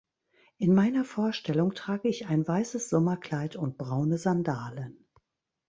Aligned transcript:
In 0.57 0.73
meiner 0.73 1.05
Vorstellung 1.05 1.75
trage 1.75 2.07
ich 2.07 2.25
ein 2.25 2.47
weißes 2.47 2.89
Sommerkleid 2.89 3.55
und 3.55 3.77
braune 3.77 4.17
Sandalen. 4.17 5.05